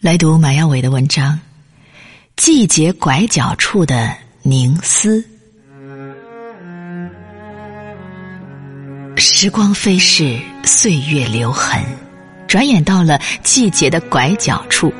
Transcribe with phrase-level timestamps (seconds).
[0.00, 1.34] 来读马耀伟的文章
[2.36, 5.20] 《季节拐角处的凝思》。
[9.20, 11.82] 时光飞逝，岁月留痕，
[12.46, 14.94] 转眼到了季节的拐角处。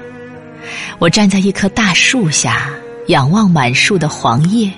[0.98, 2.68] 我站在一棵大树下，
[3.06, 4.68] 仰望满树的黄叶，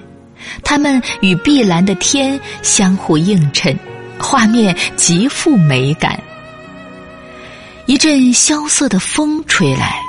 [0.62, 3.75] 它们与碧蓝的天相互映衬，
[4.18, 6.23] 画面极富美感。
[7.87, 9.99] 一阵萧瑟的风吹来。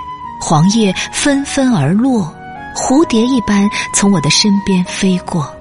[0.42, 2.36] 黄叶纷纷而落，
[2.76, 5.56] 蝴蝶一般从我的身边飞过。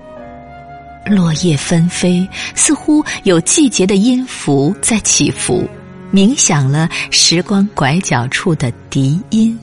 [1.07, 5.69] 落叶纷飞，似乎有季节的音符在起伏，
[6.13, 9.57] 冥想了时光拐角处的笛音。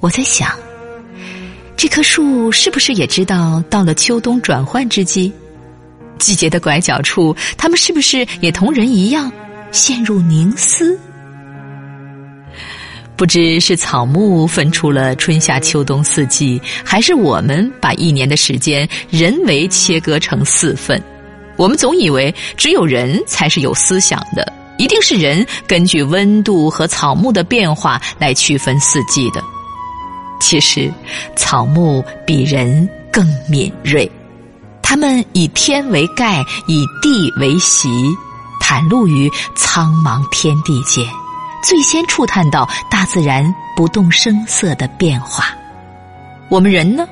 [0.00, 0.50] 我在想，
[1.76, 5.32] 这棵树是不是也知道到了秋冬转换之际？
[6.18, 9.30] 季节的拐角处，它们是不是也同人一样
[9.70, 10.98] 陷入凝思？
[13.22, 21.00] 不知是草木分出了春夏秋冬四季，还是我们把一年的时间人为切割成四份。
[21.54, 29.40] 我们总以为只有人才是有思想的，一定是人根据温度和草木的变化来区分四季的。
[30.40, 30.92] 其实，
[31.36, 34.10] 草木比人更敏锐，
[34.82, 37.88] 他们以天为盖，以地为席，
[38.60, 41.06] 袒露于苍茫天地间。
[41.62, 43.44] 最先触探到大自然
[43.76, 45.56] 不动声色的变化，
[46.48, 47.08] 我们人呢，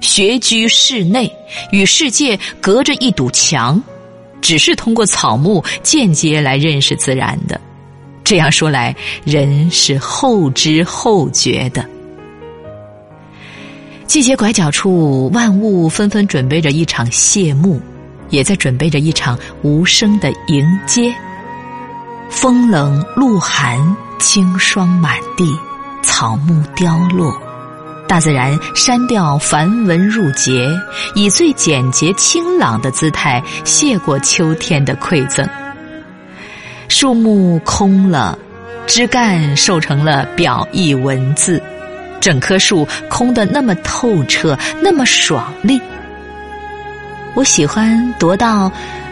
[0.00, 1.32] 学居室内，
[1.72, 3.82] 与世界隔着一堵墙，
[4.40, 7.60] 只是通过草木间接来认识自然的。
[8.22, 11.84] 这样说来，人是后知后觉的。
[14.06, 17.80] 季节拐角处，万物纷纷准备着一场谢幕，
[18.28, 21.14] 也在准备着一场无声的迎接。
[22.30, 23.76] 风冷露寒，
[24.18, 25.58] 清霜满地，
[26.00, 27.36] 草木凋落，
[28.06, 30.70] 大自然删掉繁文缛节，
[31.14, 35.46] 以最简洁清朗的姿态谢过秋天的馈赠。
[36.88, 38.38] 树木空了，
[38.86, 41.60] 枝干瘦成了表意文字，
[42.20, 45.80] 整棵树空得那么透彻，那么爽利。
[47.34, 48.70] 我喜欢踱到。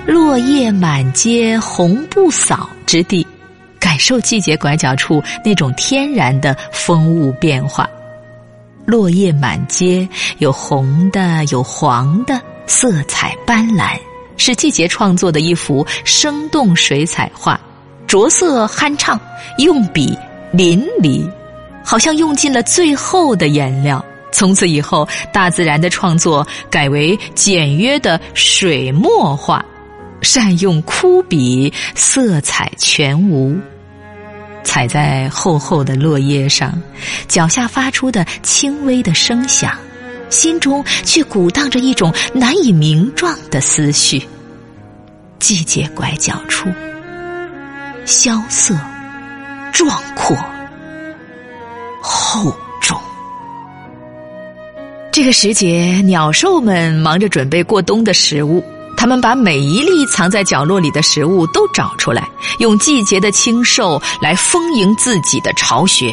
[0.09, 3.27] 落叶满街红不扫之地，
[3.79, 7.87] 感受季节拐角处那种天然的风物变化。
[8.87, 10.09] 落叶满街，
[10.39, 13.99] 有红的，有黄的，色彩斑斓，
[14.39, 17.61] 是季节创作的一幅生动水彩画。
[18.07, 19.21] 着色酣畅，
[19.59, 20.19] 用笔
[20.53, 21.31] 淋漓，
[21.85, 24.03] 好像用尽了最后的颜料。
[24.33, 29.63] 从此以后，大自然的创作改为简约的水墨画。
[30.23, 33.56] 善用枯笔，色彩全无。
[34.65, 36.81] 踩在厚厚的落叶上，
[37.27, 39.75] 脚下发出的轻微的声响，
[40.29, 44.23] 心中却鼓荡着一种难以名状的思绪。
[45.39, 46.69] 季节拐角处，
[48.05, 48.77] 萧瑟、
[49.73, 50.37] 壮阔、
[52.03, 53.00] 厚重。
[55.11, 58.62] 这个时节，鸟兽们忙着准备过冬的食物。
[58.99, 62.29] 他们把每一粒藏在角落里的食物都找出来，
[62.59, 66.13] 用季节的清瘦来丰盈自己的巢穴。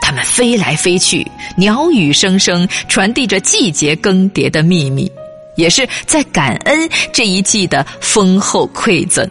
[0.00, 5.10] 它们飞来飞去，鸟语声声，传递着季节更迭的秘密，
[5.56, 9.28] 也是在感恩这一季的丰厚馈赠。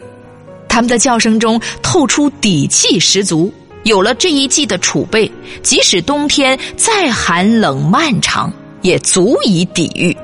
[0.68, 3.50] 它们的叫声中透出底气十足。
[3.84, 5.31] 有了这一季的储备，
[5.64, 10.16] 即使冬天再寒冷漫长，也足以抵御。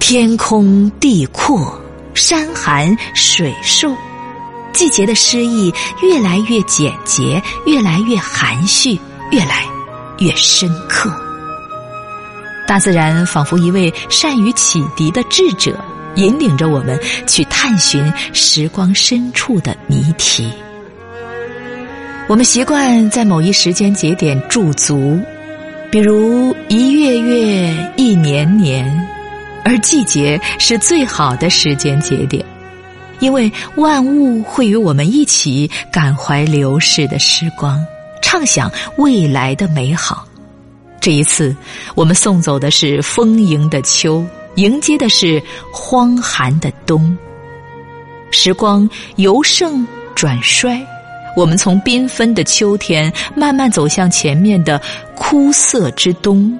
[0.00, 1.80] 天空地阔，
[2.14, 3.94] 山寒水瘦，
[4.72, 5.72] 季节的诗意
[6.02, 8.98] 越来越简洁，越来越含蓄，
[9.30, 9.64] 越来
[10.18, 11.14] 越深刻。
[12.66, 15.78] 大自然仿佛一位善于启迪的智者，
[16.16, 20.50] 引领着我们去探寻时光深处的谜题。
[22.26, 25.20] 我们习惯在某一时间节点驻足，
[25.90, 29.06] 比如一月月，一年年。
[29.70, 32.44] 而季节是最好的时间节点，
[33.20, 37.80] 因为万物会与我们一起感怀流逝的时光，
[38.20, 40.26] 畅想未来的美好。
[41.00, 41.54] 这一次，
[41.94, 44.26] 我们送走的是丰盈的秋，
[44.56, 45.40] 迎接的是
[45.72, 47.16] 荒寒的冬。
[48.32, 50.84] 时光由盛转衰，
[51.36, 54.82] 我们从缤纷的秋天慢慢走向前面的
[55.14, 56.58] 枯涩之冬。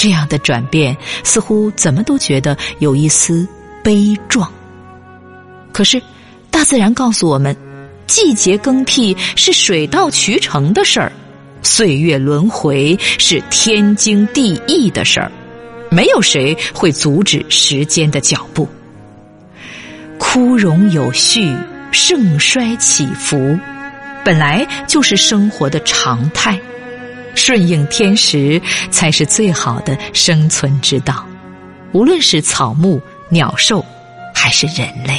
[0.00, 3.46] 这样的转变似乎怎么都觉得有一丝
[3.84, 4.50] 悲壮。
[5.72, 6.00] 可是，
[6.50, 7.54] 大自然告诉我们，
[8.06, 11.12] 季节更替是水到渠成的事儿，
[11.62, 15.30] 岁月轮回是天经地义的事儿，
[15.90, 18.66] 没有谁会阻止时间的脚步。
[20.18, 21.54] 枯荣有序，
[21.92, 23.58] 盛衰起伏，
[24.24, 26.58] 本来就是生活的常态，
[27.40, 28.60] 顺应天时
[28.90, 31.24] 才是最好的生存之道。
[31.92, 33.00] 无论是草木、
[33.30, 33.82] 鸟兽，
[34.34, 35.18] 还是人类。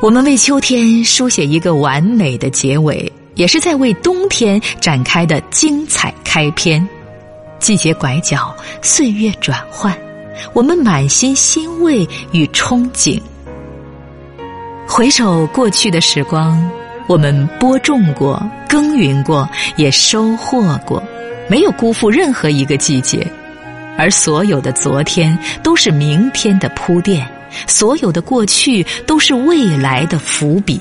[0.00, 6.86] 我们为秋天书写一个完美的结尾，也是在为冬天展开的精彩开篇。
[7.60, 9.96] 季节拐角，岁月转换，
[10.52, 13.22] 我们满心欣慰与憧憬。
[14.88, 16.60] 回首过去的时光，
[17.06, 21.02] 我们播种过、耕耘过，也收获过，
[21.48, 23.26] 没有辜负任何一个季节。
[23.98, 27.26] 而所有的昨天，都是明天的铺垫。
[27.66, 30.80] 所有的过去都是未来的伏笔，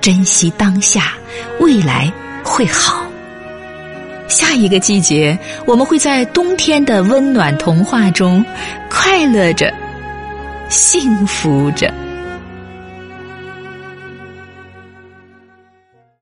[0.00, 1.14] 珍惜当下，
[1.58, 2.12] 未来
[2.44, 3.04] 会好。
[4.28, 5.36] 下一个季节，
[5.66, 8.44] 我们会在冬天的温暖童话中
[8.88, 9.74] 快乐着，
[10.68, 11.92] 幸福着。